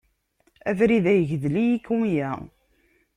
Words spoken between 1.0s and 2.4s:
yegdel i yikumya.